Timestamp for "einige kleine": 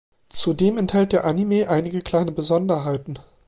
1.69-2.31